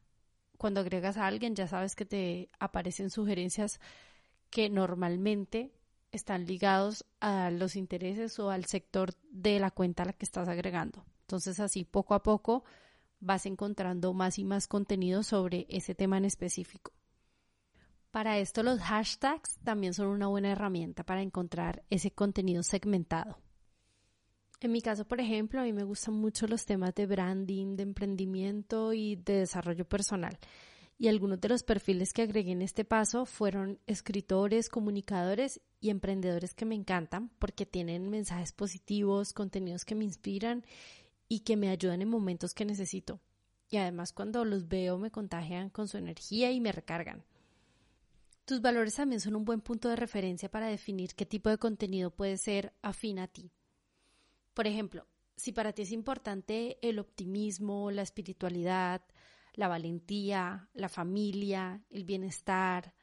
Cuando 0.58 0.80
agregas 0.80 1.18
a 1.18 1.28
alguien 1.28 1.54
ya 1.54 1.68
sabes 1.68 1.96
que 1.96 2.06
te 2.06 2.50
aparecen 2.58 3.12
sugerencias 3.12 3.80
que 4.50 4.72
normalmente 4.72 5.76
están 6.12 6.48
ligados 6.48 7.06
a 7.20 7.52
los 7.52 7.76
intereses 7.76 8.40
o 8.40 8.50
al 8.50 8.66
sector 8.66 9.14
de 9.30 9.60
la 9.60 9.70
cuenta 9.70 10.02
a 10.02 10.06
la 10.08 10.14
que 10.14 10.26
estás 10.26 10.50
agregando. 10.50 11.06
Entonces 11.22 11.60
así 11.60 11.84
poco 11.84 12.16
a 12.16 12.24
poco 12.24 12.64
vas 13.20 13.46
encontrando 13.46 14.12
más 14.16 14.40
y 14.40 14.44
más 14.44 14.68
contenido 14.68 15.22
sobre 15.22 15.68
ese 15.70 15.94
tema 15.94 16.18
en 16.18 16.26
específico. 16.26 16.94
Para 18.10 18.40
esto 18.40 18.64
los 18.64 18.80
hashtags 18.80 19.60
también 19.60 19.94
son 19.94 20.08
una 20.08 20.26
buena 20.26 20.50
herramienta 20.50 21.04
para 21.04 21.22
encontrar 21.22 21.84
ese 21.92 22.10
contenido 22.10 22.64
segmentado. 22.64 23.38
En 24.60 24.72
mi 24.72 24.82
caso, 24.82 25.06
por 25.06 25.22
ejemplo, 25.22 25.60
a 25.62 25.64
mí 25.64 25.72
me 25.72 25.84
gustan 25.84 26.16
mucho 26.16 26.48
los 26.48 26.66
temas 26.66 26.96
de 26.96 27.06
branding, 27.06 27.76
de 27.76 27.84
emprendimiento 27.84 28.92
y 28.92 29.16
de 29.16 29.40
desarrollo 29.40 29.88
personal. 29.88 30.40
Y 30.98 31.10
algunos 31.10 31.40
de 31.40 31.50
los 31.50 31.62
perfiles 31.62 32.12
que 32.12 32.24
agregué 32.24 32.54
en 32.54 32.64
este 32.64 32.84
paso 32.84 33.28
fueron 33.28 33.80
escritores, 33.86 34.68
comunicadores 34.70 35.62
y 35.80 35.92
emprendedores 35.92 36.56
que 36.56 36.66
me 36.66 36.74
encantan 36.74 37.30
porque 37.38 37.68
tienen 37.68 38.10
mensajes 38.10 38.52
positivos, 38.52 39.32
contenidos 39.32 39.86
que 39.86 39.94
me 39.94 40.06
inspiran 40.06 40.66
y 41.30 41.42
que 41.42 41.56
me 41.56 41.70
ayudan 41.70 42.02
en 42.02 42.10
momentos 42.10 42.56
que 42.56 42.66
necesito. 42.66 43.22
Y 43.70 43.78
además 43.78 44.12
cuando 44.12 44.44
los 44.44 44.68
veo 44.68 44.98
me 44.98 45.12
contagian 45.12 45.70
con 45.70 45.88
su 45.88 45.98
energía 45.98 46.52
y 46.52 46.60
me 46.60 46.72
recargan. 46.72 47.24
Tus 48.46 48.62
valores 48.62 48.96
también 48.96 49.22
son 49.22 49.36
un 49.36 49.46
buen 49.46 49.62
punto 49.62 49.90
de 49.90 49.98
referencia 49.98 50.50
para 50.50 50.68
definir 50.68 51.14
qué 51.14 51.28
tipo 51.28 51.52
de 51.52 51.60
contenido 51.60 52.10
puede 52.10 52.38
ser 52.38 52.74
afín 52.82 53.20
a 53.20 53.28
ti. 53.28 53.52
Por 54.58 54.66
ejemplo, 54.66 55.06
si 55.36 55.52
para 55.52 55.72
ti 55.72 55.84
es 55.84 55.92
importante 55.92 56.80
el 56.82 56.98
optimismo, 56.98 57.92
la 57.92 58.02
espiritualidad, 58.02 59.04
la 59.54 59.68
valentía, 59.68 60.68
la 60.74 60.90
familia, 60.90 61.86
el 61.92 62.06
bienestar, 62.06 62.96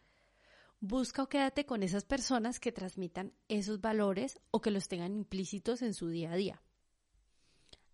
busca 0.80 1.22
o 1.22 1.28
quédate 1.28 1.64
con 1.64 1.84
esas 1.84 2.04
personas 2.04 2.58
que 2.58 2.72
transmitan 2.72 3.34
esos 3.46 3.80
valores 3.80 4.40
o 4.50 4.60
que 4.60 4.72
los 4.72 4.88
tengan 4.88 5.14
implícitos 5.14 5.82
en 5.82 5.94
su 5.94 6.08
día 6.08 6.32
a 6.32 6.36
día. 6.36 6.60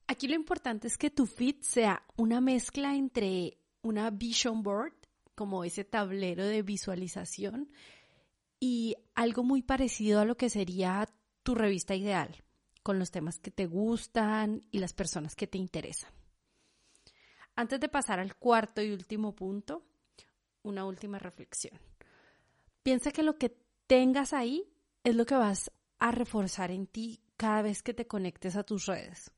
Aquí 0.07 0.27
lo 0.27 0.37
importante 0.37 0.89
es 0.89 0.97
que 0.97 1.11
tu 1.11 1.27
feed 1.27 1.57
sea 1.61 2.03
una 2.17 2.41
mezcla 2.41 2.97
entre 2.97 3.59
una 3.83 4.09
vision 4.09 4.63
board 4.63 4.95
como 5.35 5.65
ese 5.65 5.85
tablero 5.85 6.47
de 6.47 6.63
visualización 6.63 7.71
y 8.59 8.97
algo 9.15 9.43
muy 9.43 9.61
parecido 9.61 10.19
a 10.21 10.25
lo 10.25 10.39
que 10.39 10.49
sería 10.49 11.07
tu 11.43 11.55
revista 11.55 11.95
ideal, 11.95 12.43
con 12.83 12.99
los 12.99 13.11
temas 13.11 13.39
que 13.39 13.51
te 13.51 13.67
gustan 13.67 14.63
y 14.71 14.79
las 14.79 14.93
personas 14.93 15.35
que 15.37 15.47
te 15.47 15.59
interesan. 15.59 16.11
Antes 17.57 17.81
de 17.81 17.89
pasar 17.89 18.21
al 18.21 18.37
cuarto 18.37 18.83
y 18.83 18.93
último 18.93 19.35
punto, 19.35 19.85
una 20.63 20.85
última 20.85 21.19
reflexión. 21.19 21.79
Piensa 22.83 23.11
que 23.13 23.23
lo 23.23 23.37
que 23.37 23.57
tengas 23.87 24.33
ahí 24.33 24.73
es 25.05 25.15
lo 25.15 25.27
que 25.27 25.35
vas 25.35 25.71
a 25.99 26.13
reforzar 26.13 26.71
en 26.71 26.87
ti 26.87 27.21
cada 27.37 27.63
vez 27.63 27.83
que 27.83 27.95
te 27.95 28.07
conectes 28.07 28.57
a 28.57 28.63
tus 28.63 28.87
redes. 28.87 29.31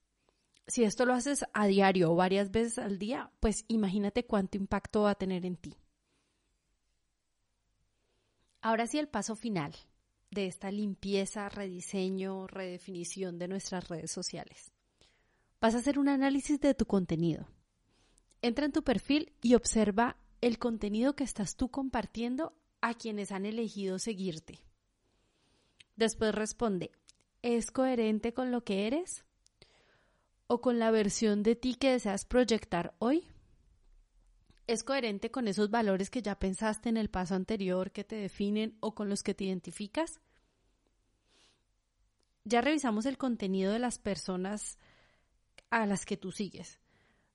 Si 0.66 0.84
esto 0.84 1.04
lo 1.06 1.14
haces 1.14 1.44
a 1.52 1.66
diario 1.66 2.12
o 2.12 2.14
varias 2.14 2.50
veces 2.50 2.78
al 2.78 2.98
día, 2.98 3.32
pues 3.40 3.64
imagínate 3.68 4.26
cuánto 4.26 4.56
impacto 4.56 5.02
va 5.02 5.10
a 5.10 5.16
tener 5.16 5.44
en 5.44 5.56
ti. 5.56 5.76
Ahora 8.60 8.86
sí, 8.86 8.98
el 8.98 9.08
paso 9.08 9.34
final 9.34 9.74
de 10.32 10.46
esta 10.46 10.70
limpieza, 10.70 11.48
rediseño, 11.48 12.46
redefinición 12.46 13.38
de 13.38 13.48
nuestras 13.48 13.88
redes 13.88 14.10
sociales. 14.10 14.72
Vas 15.60 15.74
a 15.74 15.78
hacer 15.78 15.98
un 15.98 16.08
análisis 16.08 16.58
de 16.58 16.74
tu 16.74 16.86
contenido. 16.86 17.46
Entra 18.40 18.64
en 18.64 18.72
tu 18.72 18.82
perfil 18.82 19.32
y 19.42 19.54
observa 19.54 20.16
el 20.40 20.58
contenido 20.58 21.14
que 21.14 21.22
estás 21.22 21.54
tú 21.54 21.70
compartiendo 21.70 22.54
a 22.80 22.94
quienes 22.94 23.30
han 23.30 23.46
elegido 23.46 23.98
seguirte. 23.98 24.58
Después 25.96 26.34
responde, 26.34 26.90
¿es 27.42 27.70
coherente 27.70 28.32
con 28.32 28.50
lo 28.50 28.64
que 28.64 28.86
eres? 28.86 29.24
¿O 30.46 30.60
con 30.60 30.78
la 30.78 30.90
versión 30.90 31.42
de 31.42 31.54
ti 31.56 31.74
que 31.74 31.92
deseas 31.92 32.24
proyectar 32.24 32.94
hoy? 32.98 33.28
Es 34.66 34.84
coherente 34.84 35.30
con 35.30 35.48
esos 35.48 35.70
valores 35.70 36.10
que 36.10 36.22
ya 36.22 36.38
pensaste 36.38 36.88
en 36.88 36.96
el 36.96 37.10
paso 37.10 37.34
anterior, 37.34 37.90
que 37.90 38.04
te 38.04 38.16
definen 38.16 38.76
o 38.80 38.94
con 38.94 39.08
los 39.08 39.22
que 39.22 39.34
te 39.34 39.44
identificas? 39.44 40.20
Ya 42.44 42.60
revisamos 42.60 43.06
el 43.06 43.18
contenido 43.18 43.72
de 43.72 43.78
las 43.78 43.98
personas 43.98 44.78
a 45.70 45.86
las 45.86 46.04
que 46.04 46.16
tú 46.16 46.32
sigues, 46.32 46.80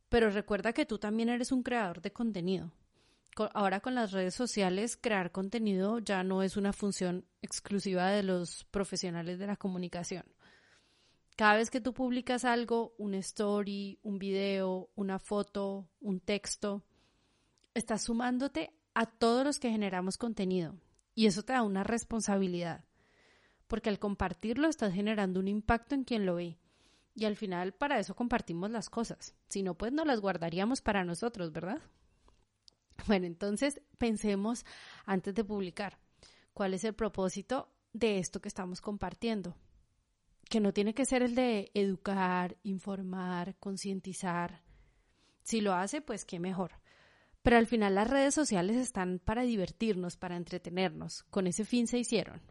pero 0.10 0.30
recuerda 0.30 0.74
que 0.74 0.86
tú 0.86 1.00
también 1.00 1.30
eres 1.30 1.52
un 1.52 1.64
creador 1.64 2.02
de 2.02 2.12
contenido. 2.12 2.72
Ahora 3.54 3.82
con 3.82 3.94
las 3.94 4.12
redes 4.12 4.34
sociales, 4.34 4.98
crear 4.98 5.32
contenido 5.32 6.00
ya 6.00 6.24
no 6.24 6.42
es 6.42 6.58
una 6.58 6.74
función 6.74 7.26
exclusiva 7.42 8.10
de 8.10 8.24
los 8.24 8.64
profesionales 8.66 9.38
de 9.38 9.48
la 9.48 9.58
comunicación. 9.58 10.24
Cada 11.36 11.58
vez 11.58 11.70
que 11.70 11.82
tú 11.82 11.94
publicas 11.94 12.46
algo, 12.46 12.96
un 12.98 13.14
story, 13.14 14.00
un 14.02 14.18
video, 14.18 14.90
una 14.96 15.20
foto, 15.20 15.88
un 16.00 16.20
texto, 16.20 16.84
estás 17.78 18.04
sumándote 18.04 18.74
a 18.94 19.06
todos 19.06 19.46
los 19.46 19.60
que 19.60 19.70
generamos 19.70 20.18
contenido 20.18 20.76
y 21.14 21.28
eso 21.28 21.44
te 21.44 21.54
da 21.54 21.62
una 21.62 21.84
responsabilidad, 21.84 22.86
porque 23.68 23.90
al 23.90 24.00
compartirlo 24.00 24.68
estás 24.68 24.94
generando 24.94 25.40
un 25.40 25.48
impacto 25.48 25.96
en 25.96 26.04
quien 26.04 26.26
lo 26.26 26.36
ve. 26.36 26.58
Y 27.14 27.26
al 27.26 27.36
final 27.36 27.74
para 27.74 28.00
eso 28.00 28.16
compartimos 28.16 28.70
las 28.70 28.90
cosas. 28.90 29.36
Si 29.50 29.64
no, 29.64 29.76
pues 29.76 29.92
no 29.92 30.06
las 30.06 30.20
guardaríamos 30.20 30.82
para 30.82 31.04
nosotros, 31.04 31.52
¿verdad? 31.52 31.82
Bueno, 33.08 33.26
entonces 33.26 33.82
pensemos 33.98 34.66
antes 35.06 35.34
de 35.34 35.44
publicar 35.44 35.98
cuál 36.54 36.74
es 36.74 36.84
el 36.84 36.94
propósito 36.94 37.72
de 37.94 38.20
esto 38.20 38.42
que 38.42 38.50
estamos 38.50 38.82
compartiendo. 38.82 39.56
Que 40.50 40.60
no 40.60 40.74
tiene 40.74 40.94
que 40.94 41.06
ser 41.06 41.24
el 41.24 41.36
de 41.36 41.72
educar, 41.74 42.58
informar, 42.64 43.56
concientizar. 43.60 44.62
Si 45.44 45.62
lo 45.62 45.74
hace, 45.74 46.02
pues 46.02 46.26
qué 46.26 46.40
mejor. 46.40 46.74
Pero 47.48 47.60
al 47.60 47.66
final 47.66 47.96
las 47.96 48.10
redes 48.10 48.36
sociales 48.36 48.76
están 48.76 49.20
para 49.20 49.44
divertirnos, 49.44 50.18
para 50.18 50.36
entretenernos. 50.36 51.24
Con 51.30 51.48
ese 51.48 51.64
fin 51.64 51.88
se 51.88 51.98
hicieron. 51.98 52.42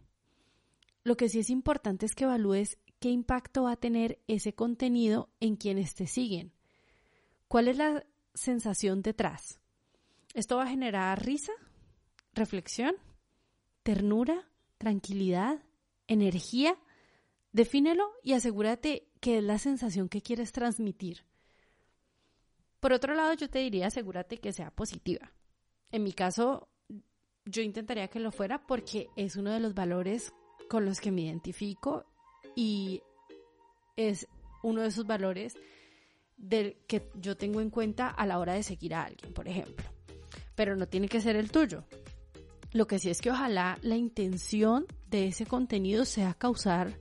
Lo 1.05 1.19
que 1.19 1.29
sí 1.29 1.41
es 1.41 1.51
importante 1.51 2.07
es 2.07 2.15
que 2.15 2.25
evalúes 2.25 2.79
qué 2.99 3.11
impacto 3.11 3.65
va 3.65 3.73
a 3.73 3.77
tener 3.77 4.23
ese 4.27 4.55
contenido 4.55 5.29
en 5.39 5.57
quienes 5.57 5.95
te 5.95 6.07
siguen. 6.07 6.55
¿Cuál 7.47 7.69
es 7.69 7.77
la 7.77 8.07
sensación 8.33 9.03
detrás? 9.03 9.61
¿Esto 10.33 10.57
va 10.57 10.63
a 10.63 10.71
generar 10.71 11.23
risa, 11.23 11.53
reflexión, 12.33 12.95
ternura, 13.83 14.49
tranquilidad, 14.79 15.63
energía? 16.07 16.75
Defínelo 17.53 18.13
y 18.23 18.33
asegúrate 18.33 19.11
que 19.21 19.37
es 19.37 19.45
la 19.45 19.59
sensación 19.59 20.09
que 20.09 20.23
quieres 20.23 20.53
transmitir. 20.53 21.27
Por 22.81 22.93
otro 22.93 23.15
lado, 23.15 23.35
yo 23.35 23.49
te 23.49 23.61
diría, 23.61 23.87
asegúrate 23.87 24.39
que 24.39 24.53
sea 24.53 24.71
positiva. 24.71 25.33
En 25.91 26.03
mi 26.03 26.13
caso, 26.13 26.69
yo 27.45 27.63
intentaría 27.63 28.09
que 28.09 28.21
lo 28.21 28.33
fuera 28.33 28.67
porque 28.67 29.09
es 29.17 29.37
uno 29.37 29.53
de 29.53 29.61
los 29.61 29.75
valores 29.75 30.33
con 30.69 30.85
los 30.85 31.01
que 31.01 31.13
me 31.13 31.23
identifico 31.23 32.05
y 32.55 33.03
es 33.97 34.29
uno 34.63 34.83
de 34.83 34.89
esos 34.89 35.07
valores 35.07 35.55
del 36.37 36.77
que 36.87 37.09
yo 37.15 37.37
tengo 37.37 37.61
en 37.61 37.71
cuenta 37.71 38.09
a 38.09 38.27
la 38.27 38.39
hora 38.39 38.55
de 38.55 38.63
seguir 38.63 38.95
a 38.95 39.05
alguien, 39.05 39.33
por 39.33 39.49
ejemplo. 39.49 39.87
Pero 40.55 40.77
no 40.77 40.87
tiene 40.87 41.09
que 41.09 41.21
ser 41.21 41.37
el 41.37 41.51
tuyo. 41.51 41.85
Lo 42.73 42.87
que 42.87 42.99
sí 42.99 43.11
es 43.11 43.21
que 43.21 43.31
ojalá 43.31 43.79
la 43.83 43.97
intención 43.97 44.87
de 45.09 45.29
ese 45.29 45.47
contenido 45.47 46.05
sea 46.05 46.35
causar 46.35 46.99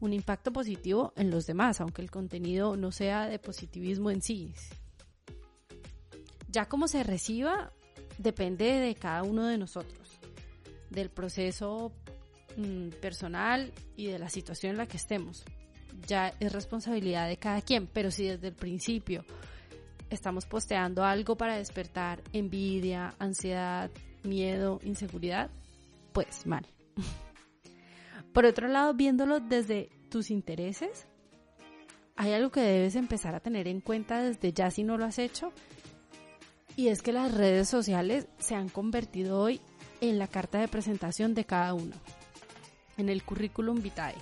un 0.00 0.12
impacto 0.12 0.52
positivo 0.52 1.12
en 1.16 1.30
los 1.30 1.46
demás, 1.46 1.80
aunque 1.80 2.02
el 2.02 2.10
contenido 2.10 2.76
no 2.76 2.90
sea 2.90 3.26
de 3.26 3.38
positivismo 3.38 4.10
en 4.10 4.20
sí. 4.20 4.52
Ya 6.52 6.66
como 6.66 6.86
se 6.86 7.02
reciba, 7.02 7.72
depende 8.18 8.78
de 8.78 8.94
cada 8.94 9.22
uno 9.22 9.46
de 9.46 9.56
nosotros, 9.56 10.20
del 10.90 11.08
proceso 11.08 11.92
mm, 12.58 12.90
personal 13.00 13.72
y 13.96 14.06
de 14.06 14.18
la 14.18 14.28
situación 14.28 14.72
en 14.72 14.76
la 14.78 14.86
que 14.86 14.98
estemos. 14.98 15.44
Ya 16.06 16.34
es 16.40 16.52
responsabilidad 16.52 17.26
de 17.26 17.38
cada 17.38 17.62
quien, 17.62 17.86
pero 17.86 18.10
si 18.10 18.26
desde 18.26 18.48
el 18.48 18.54
principio 18.54 19.24
estamos 20.10 20.44
posteando 20.44 21.04
algo 21.04 21.36
para 21.36 21.56
despertar 21.56 22.22
envidia, 22.34 23.14
ansiedad, 23.18 23.90
miedo, 24.22 24.78
inseguridad, 24.84 25.50
pues 26.12 26.46
mal. 26.46 26.66
Por 28.34 28.44
otro 28.44 28.68
lado, 28.68 28.92
viéndolo 28.92 29.40
desde 29.40 29.88
tus 30.10 30.30
intereses, 30.30 31.06
hay 32.14 32.32
algo 32.32 32.50
que 32.50 32.60
debes 32.60 32.94
empezar 32.94 33.34
a 33.34 33.40
tener 33.40 33.68
en 33.68 33.80
cuenta 33.80 34.22
desde 34.22 34.52
ya 34.52 34.70
si 34.70 34.84
no 34.84 34.98
lo 34.98 35.06
has 35.06 35.18
hecho, 35.18 35.52
y 36.76 36.88
es 36.88 37.02
que 37.02 37.12
las 37.12 37.32
redes 37.32 37.68
sociales 37.68 38.26
se 38.38 38.54
han 38.54 38.68
convertido 38.68 39.38
hoy 39.40 39.60
en 40.00 40.18
la 40.18 40.26
carta 40.26 40.58
de 40.58 40.68
presentación 40.68 41.34
de 41.34 41.44
cada 41.44 41.74
uno, 41.74 41.94
en 42.96 43.08
el 43.08 43.22
currículum 43.22 43.82
vitae. 43.82 44.16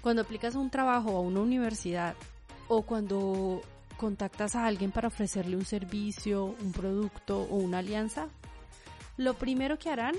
Cuando 0.00 0.22
aplicas 0.22 0.54
un 0.54 0.70
trabajo 0.70 1.16
a 1.16 1.20
una 1.20 1.40
universidad 1.40 2.14
o 2.68 2.82
cuando 2.82 3.60
contactas 3.96 4.56
a 4.56 4.66
alguien 4.66 4.92
para 4.92 5.08
ofrecerle 5.08 5.56
un 5.56 5.66
servicio, 5.66 6.56
un 6.60 6.72
producto 6.72 7.42
o 7.42 7.56
una 7.56 7.78
alianza, 7.78 8.28
lo 9.18 9.34
primero 9.34 9.78
que 9.78 9.90
harán 9.90 10.14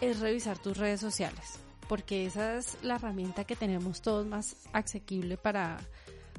es 0.00 0.20
revisar 0.20 0.58
tus 0.58 0.76
redes 0.76 1.00
sociales, 1.00 1.58
porque 1.88 2.26
esa 2.26 2.56
es 2.56 2.78
la 2.82 2.94
herramienta 2.94 3.44
que 3.44 3.56
tenemos 3.56 4.02
todos 4.02 4.24
más 4.26 4.56
asequible 4.72 5.36
para, 5.36 5.78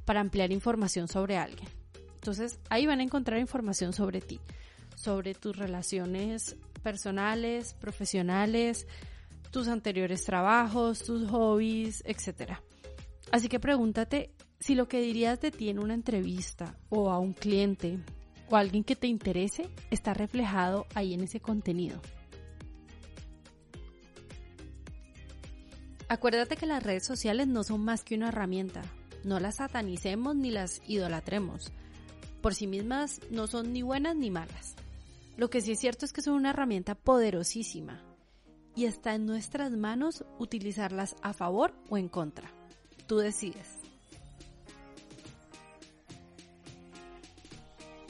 para 0.06 0.22
ampliar 0.22 0.52
información 0.52 1.10
sobre 1.10 1.38
alguien. 1.38 1.77
Entonces 2.28 2.60
ahí 2.70 2.86
van 2.86 3.00
a 3.00 3.04
encontrar 3.04 3.40
información 3.40 3.94
sobre 3.94 4.20
ti, 4.20 4.42
sobre 4.98 5.34
tus 5.34 5.56
relaciones 5.56 6.58
personales, 6.84 7.74
profesionales, 7.74 8.86
tus 9.50 9.70
anteriores 9.70 10.26
trabajos, 10.26 11.04
tus 11.04 11.30
hobbies, 11.30 12.04
etc. 12.06 12.58
Así 13.32 13.48
que 13.48 13.62
pregúntate 13.62 14.34
si 14.60 14.76
lo 14.76 14.90
que 14.90 15.00
dirías 15.00 15.40
de 15.40 15.52
ti 15.52 15.70
en 15.70 15.80
una 15.80 15.94
entrevista 15.94 16.76
o 16.90 17.12
a 17.12 17.18
un 17.18 17.32
cliente 17.32 17.98
o 18.50 18.58
a 18.58 18.60
alguien 18.60 18.84
que 18.84 18.98
te 18.98 19.08
interese 19.08 19.70
está 19.90 20.14
reflejado 20.14 20.86
ahí 20.96 21.14
en 21.14 21.22
ese 21.22 21.40
contenido. 21.40 22.02
Acuérdate 26.10 26.58
que 26.58 26.66
las 26.66 26.84
redes 26.84 27.06
sociales 27.06 27.48
no 27.48 27.64
son 27.64 27.86
más 27.86 28.04
que 28.04 28.16
una 28.16 28.28
herramienta. 28.28 28.82
No 29.24 29.40
las 29.40 29.56
satanicemos 29.56 30.36
ni 30.36 30.52
las 30.52 30.82
idolatremos 30.90 31.72
por 32.42 32.56
sí 32.56 32.68
mismas 32.68 33.20
no 33.30 33.48
son 33.48 33.74
ni 33.74 33.82
buenas 33.82 34.16
ni 34.16 34.32
malas. 34.32 34.76
Lo 35.38 35.50
que 35.50 35.62
sí 35.62 35.74
es 35.74 35.80
cierto 35.80 36.06
es 36.06 36.14
que 36.14 36.22
son 36.22 36.34
una 36.34 36.50
herramienta 36.50 36.96
poderosísima 36.96 38.02
y 38.76 38.86
está 38.86 39.16
en 39.16 39.26
nuestras 39.26 39.72
manos 39.72 40.24
utilizarlas 40.40 41.16
a 41.22 41.34
favor 41.34 41.74
o 41.90 41.98
en 41.98 42.10
contra. 42.10 42.50
Tú 43.08 43.18
decides. 43.18 43.68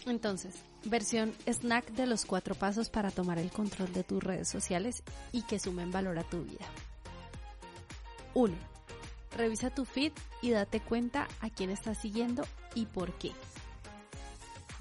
Entonces, 0.05 0.55
versión 0.85 1.33
snack 1.45 1.91
de 1.91 2.07
los 2.07 2.25
cuatro 2.25 2.55
pasos 2.55 2.89
para 2.89 3.11
tomar 3.11 3.39
el 3.39 3.51
control 3.51 3.91
de 3.91 4.03
tus 4.03 4.23
redes 4.23 4.47
sociales 4.47 5.03
y 5.31 5.41
que 5.43 5.59
sumen 5.59 5.91
valor 5.91 6.17
a 6.17 6.23
tu 6.23 6.43
vida. 6.43 6.65
1. 8.33 8.55
Revisa 9.35 9.69
tu 9.69 9.83
feed 9.83 10.13
y 10.41 10.51
date 10.51 10.79
cuenta 10.79 11.27
a 11.41 11.49
quién 11.49 11.69
estás 11.69 11.97
siguiendo 11.97 12.43
y 12.73 12.85
por 12.85 13.13
qué. 13.17 13.31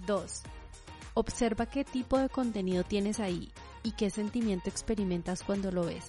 2. 0.06 0.42
Observa 1.14 1.66
qué 1.66 1.84
tipo 1.84 2.18
de 2.18 2.28
contenido 2.28 2.84
tienes 2.84 3.20
ahí 3.20 3.50
y 3.82 3.92
qué 3.92 4.10
sentimiento 4.10 4.68
experimentas 4.68 5.42
cuando 5.42 5.70
lo 5.70 5.86
ves. 5.86 6.08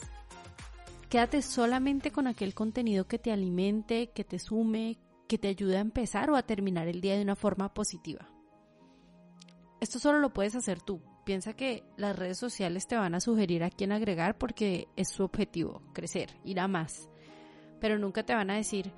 Quédate 1.09 1.41
solamente 1.41 2.11
con 2.11 2.27
aquel 2.27 2.53
contenido 2.53 3.07
que 3.07 3.17
te 3.17 3.31
alimente, 3.31 4.11
que 4.11 4.25
te 4.25 4.39
sume, 4.39 4.97
que 5.27 5.37
te 5.37 5.47
ayude 5.47 5.77
a 5.77 5.81
empezar 5.81 6.29
o 6.29 6.35
a 6.35 6.43
terminar 6.43 6.87
el 6.87 6.99
día 6.99 7.15
de 7.15 7.21
una 7.21 7.35
forma 7.35 7.73
positiva. 7.73 8.27
Esto 9.79 9.99
solo 9.99 10.19
lo 10.19 10.33
puedes 10.33 10.55
hacer 10.55 10.81
tú. 10.81 11.01
Piensa 11.23 11.53
que 11.53 11.83
las 11.97 12.17
redes 12.17 12.37
sociales 12.37 12.87
te 12.87 12.97
van 12.97 13.13
a 13.13 13.19
sugerir 13.19 13.63
a 13.63 13.69
quién 13.69 13.91
agregar 13.91 14.37
porque 14.37 14.87
es 14.95 15.09
su 15.09 15.23
objetivo, 15.23 15.81
crecer, 15.93 16.37
ir 16.43 16.59
a 16.59 16.67
más. 16.67 17.09
Pero 17.79 17.99
nunca 17.99 18.23
te 18.23 18.33
van 18.33 18.49
a 18.49 18.55
decir, 18.55 18.91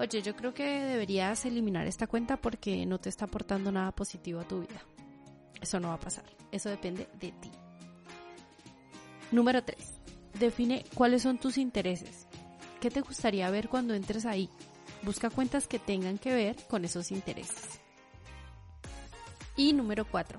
oye, 0.00 0.22
yo 0.22 0.34
creo 0.34 0.54
que 0.54 0.64
deberías 0.64 1.44
eliminar 1.44 1.86
esta 1.86 2.06
cuenta 2.06 2.38
porque 2.38 2.86
no 2.86 2.98
te 2.98 3.10
está 3.10 3.26
aportando 3.26 3.70
nada 3.70 3.92
positivo 3.92 4.40
a 4.40 4.48
tu 4.48 4.60
vida. 4.60 4.82
Eso 5.60 5.78
no 5.78 5.88
va 5.88 5.94
a 5.94 6.00
pasar. 6.00 6.24
Eso 6.50 6.70
depende 6.70 7.06
de 7.20 7.32
ti. 7.32 7.50
Número 9.30 9.62
3. 9.62 9.76
Define 10.38 10.84
cuáles 10.94 11.22
son 11.22 11.38
tus 11.38 11.58
intereses. 11.58 12.26
¿Qué 12.80 12.90
te 12.90 13.02
gustaría 13.02 13.50
ver 13.50 13.68
cuando 13.68 13.94
entres 13.94 14.24
ahí? 14.24 14.48
Busca 15.02 15.28
cuentas 15.28 15.68
que 15.68 15.78
tengan 15.78 16.16
que 16.16 16.32
ver 16.32 16.56
con 16.68 16.84
esos 16.84 17.10
intereses. 17.10 17.80
Y 19.54 19.74
número 19.74 20.06
4. 20.06 20.38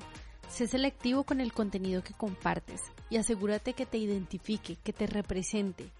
Sé 0.49 0.67
selectivo 0.67 1.23
con 1.23 1.39
el 1.39 1.53
contenido 1.53 2.03
que 2.03 2.13
compartes 2.13 2.81
y 3.11 3.17
asegúrate 3.17 3.73
que 3.73 3.85
te 3.85 3.99
identifique, 3.99 4.77
que 4.83 4.91
te 4.91 5.05
represente, 5.05 5.91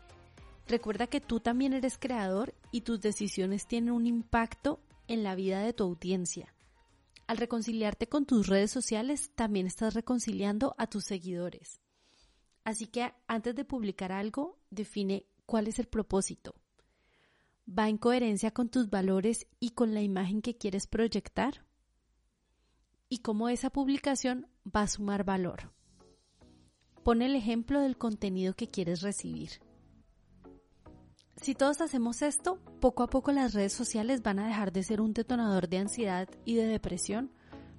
Recuerda 0.72 1.08
que 1.08 1.20
tú 1.20 1.42
también 1.42 1.74
eres 1.74 1.98
creador 1.98 2.56
y 2.72 2.82
tus 2.82 3.02
decisiones 3.02 3.68
tienen 3.68 3.92
un 3.92 4.08
impacto 4.08 4.80
en 5.10 5.22
la 5.22 5.36
vida 5.36 5.60
de 5.60 5.74
tu 5.74 5.84
audiencia. 5.84 6.56
Al 7.28 7.36
reconciliarte 7.36 8.08
con 8.08 8.26
tus 8.26 8.48
redes 8.48 8.72
sociales, 8.72 9.32
también 9.36 9.68
estás 9.68 9.96
reconciliando 9.96 10.74
a 10.78 10.88
tus 10.88 11.04
seguidores. 11.04 11.82
Así 12.64 12.88
que 12.88 13.12
antes 13.28 13.54
de 13.54 13.66
publicar 13.66 14.14
algo, 14.14 14.62
define 14.70 15.26
cuál 15.46 15.68
es 15.68 15.78
el 15.78 15.88
propósito. 15.88 16.56
¿Va 17.68 17.90
en 17.90 17.98
coherencia 17.98 18.52
con 18.52 18.70
tus 18.70 18.90
valores 18.90 19.48
y 19.60 19.72
con 19.72 19.94
la 19.94 20.02
imagen 20.02 20.42
que 20.42 20.58
quieres 20.58 20.88
proyectar? 20.88 21.66
¿Y 23.10 23.18
cómo 23.18 23.50
esa 23.50 23.72
publicación 23.72 24.48
va 24.66 24.84
a 24.84 24.88
sumar 24.88 25.26
valor? 25.26 25.74
Pon 27.04 27.22
el 27.22 27.36
ejemplo 27.36 27.82
del 27.82 27.98
contenido 27.98 28.54
que 28.54 28.70
quieres 28.70 29.02
recibir. 29.02 29.60
Si 31.42 31.56
todos 31.56 31.82
hacemos 31.82 32.22
esto, 32.22 32.60
poco 32.80 33.02
a 33.02 33.08
poco 33.08 33.32
las 33.32 33.56
redes 33.56 33.74
sociales 33.74 34.22
van 34.22 34.38
a 34.38 34.46
dejar 34.46 34.72
de 34.72 34.84
ser 34.84 35.02
un 35.02 35.12
detonador 35.12 35.68
de 35.68 35.80
ansiedad 35.80 36.30
y 36.46 36.54
de 36.54 36.68
depresión 36.68 37.32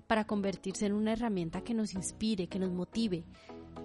para 0.08 0.26
convertirse 0.26 0.86
en 0.86 0.94
una 0.94 1.12
herramienta 1.12 1.62
que 1.62 1.72
nos 1.72 1.94
inspire, 1.94 2.48
que 2.48 2.58
nos 2.58 2.72
motive, 2.72 3.24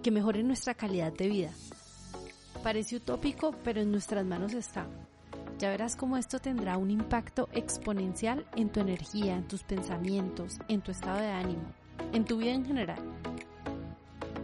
que 0.02 0.10
mejore 0.10 0.42
nuestra 0.42 0.74
calidad 0.74 1.14
de 1.14 1.28
vida. 1.28 1.52
Parece 2.64 2.96
utópico, 2.96 3.52
pero 3.64 3.80
en 3.80 3.92
nuestras 3.92 4.26
manos 4.26 4.54
está. 4.54 4.88
Ya 5.60 5.70
verás 5.70 5.96
cómo 5.96 6.18
esto 6.18 6.40
tendrá 6.40 6.78
un 6.78 6.90
impacto 6.90 7.48
exponencial 7.52 8.48
en 8.56 8.72
tu 8.72 8.80
energía, 8.80 9.36
en 9.36 9.48
tus 9.48 9.62
pensamientos, 9.62 10.58
en 10.70 10.82
tu 10.82 10.90
estado 10.90 11.20
de 11.20 11.30
ánimo, 11.30 11.72
en 12.14 12.26
tu 12.26 12.38
vida 12.38 12.54
en 12.54 12.66
general. 12.66 13.00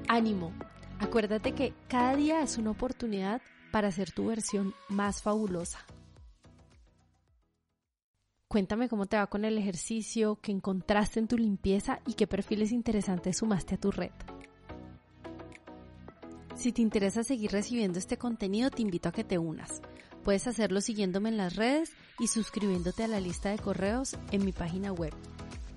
Ánimo. 0.07 0.51
Acuérdate 0.99 1.53
que 1.53 1.73
cada 1.87 2.15
día 2.15 2.43
es 2.43 2.59
una 2.59 2.69
oportunidad 2.69 3.41
para 3.73 3.87
hacer 3.87 4.11
tu 4.11 4.27
versión 4.27 4.75
más 4.87 5.23
fabulosa. 5.23 5.79
Cuéntame 8.47 8.87
cómo 8.87 9.07
te 9.07 9.17
va 9.17 9.25
con 9.25 9.45
el 9.45 9.57
ejercicio, 9.57 10.37
qué 10.39 10.51
encontraste 10.51 11.19
en 11.19 11.27
tu 11.27 11.39
limpieza 11.39 11.99
y 12.05 12.13
qué 12.13 12.27
perfiles 12.27 12.71
interesantes 12.71 13.39
sumaste 13.39 13.73
a 13.73 13.79
tu 13.79 13.89
red. 13.89 14.11
Si 16.55 16.71
te 16.71 16.83
interesa 16.83 17.23
seguir 17.23 17.49
recibiendo 17.49 17.97
este 17.97 18.17
contenido, 18.17 18.69
te 18.69 18.83
invito 18.83 19.09
a 19.09 19.11
que 19.11 19.23
te 19.23 19.39
unas. 19.39 19.81
Puedes 20.23 20.45
hacerlo 20.45 20.79
siguiéndome 20.79 21.29
en 21.29 21.37
las 21.37 21.55
redes 21.55 21.93
y 22.19 22.27
suscribiéndote 22.27 23.03
a 23.03 23.07
la 23.07 23.19
lista 23.19 23.49
de 23.49 23.57
correos 23.57 24.15
en 24.31 24.45
mi 24.45 24.51
página 24.51 24.93
web, 24.93 25.15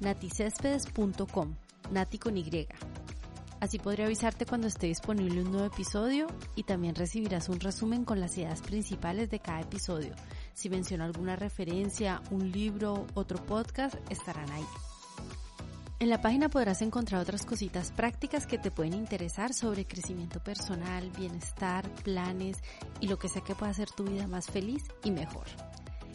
naticespedes.com, 0.00 1.54
nati 1.90 2.18
con. 2.18 2.35
Así 3.61 3.79
podré 3.79 4.05
avisarte 4.05 4.45
cuando 4.45 4.66
esté 4.66 4.87
disponible 4.87 5.40
un 5.40 5.51
nuevo 5.51 5.66
episodio 5.66 6.27
y 6.57 6.64
también 6.64 6.95
recibirás 6.95 7.49
un 7.49 7.59
resumen 7.59 8.05
con 8.05 8.21
las 8.21 8.37
ideas 8.37 8.61
principales 8.61 9.31
de 9.31 9.40
cada 9.40 9.61
episodio. 9.61 10.14
Si 10.53 10.69
menciono 10.69 11.05
alguna 11.05 11.37
referencia, 11.37 12.21
un 12.31 12.53
libro, 12.53 13.07
otro 13.14 13.42
podcast, 13.45 13.97
estarán 14.11 14.51
ahí. 14.51 14.66
En 15.99 16.11
la 16.11 16.21
página 16.21 16.51
podrás 16.51 16.83
encontrar 16.83 17.23
otras 17.23 17.47
cositas 17.47 17.90
prácticas 17.92 18.47
que 18.47 18.59
te 18.59 18.71
pueden 18.71 18.92
interesar 18.92 19.55
sobre 19.55 19.87
crecimiento 19.87 20.40
personal, 20.45 21.11
bienestar, 21.16 21.88
planes 22.05 22.59
y 23.01 23.09
lo 23.09 23.19
que 23.19 23.31
sea 23.31 23.42
que 23.42 23.55
pueda 23.55 23.71
hacer 23.71 23.88
tu 23.90 24.05
vida 24.05 24.27
más 24.27 24.47
feliz 24.47 24.85
y 25.03 25.11
mejor. 25.11 25.47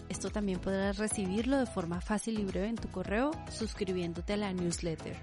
Esto 0.08 0.30
también 0.30 0.60
podrás 0.60 0.98
recibirlo 0.98 1.58
de 1.58 1.66
forma 1.66 2.02
fácil 2.02 2.38
y 2.38 2.46
breve 2.46 2.68
en 2.68 2.76
tu 2.76 2.90
correo 2.90 3.32
suscribiéndote 3.50 4.34
a 4.34 4.38
la 4.38 4.54
newsletter. 4.54 5.18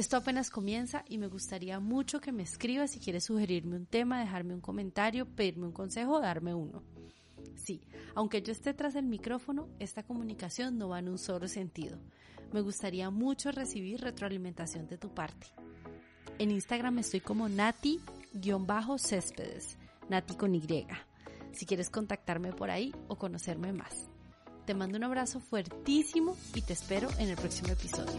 Esto 0.00 0.16
apenas 0.16 0.48
comienza 0.48 1.04
y 1.10 1.18
me 1.18 1.26
gustaría 1.26 1.78
mucho 1.78 2.22
que 2.22 2.32
me 2.32 2.42
escribas 2.42 2.92
si 2.92 3.00
quieres 3.00 3.24
sugerirme 3.24 3.76
un 3.76 3.84
tema, 3.84 4.18
dejarme 4.18 4.54
un 4.54 4.62
comentario, 4.62 5.26
pedirme 5.26 5.66
un 5.66 5.72
consejo 5.72 6.14
o 6.14 6.20
darme 6.20 6.54
uno. 6.54 6.82
Sí, 7.54 7.82
aunque 8.14 8.40
yo 8.40 8.50
esté 8.50 8.72
tras 8.72 8.94
el 8.94 9.04
micrófono, 9.04 9.68
esta 9.78 10.02
comunicación 10.02 10.78
no 10.78 10.88
va 10.88 11.00
en 11.00 11.10
un 11.10 11.18
solo 11.18 11.48
sentido. 11.48 11.98
Me 12.50 12.62
gustaría 12.62 13.10
mucho 13.10 13.52
recibir 13.52 14.00
retroalimentación 14.00 14.86
de 14.86 14.96
tu 14.96 15.12
parte. 15.12 15.48
En 16.38 16.50
Instagram 16.50 17.00
estoy 17.00 17.20
como 17.20 17.50
nati-céspedes, 17.50 19.76
nati 20.08 20.34
con 20.34 20.54
Y, 20.54 20.86
si 21.52 21.66
quieres 21.66 21.90
contactarme 21.90 22.54
por 22.54 22.70
ahí 22.70 22.94
o 23.08 23.16
conocerme 23.16 23.74
más. 23.74 24.08
Te 24.64 24.72
mando 24.72 24.96
un 24.96 25.04
abrazo 25.04 25.40
fuertísimo 25.40 26.38
y 26.54 26.62
te 26.62 26.72
espero 26.72 27.10
en 27.18 27.28
el 27.28 27.36
próximo 27.36 27.68
episodio. 27.68 28.18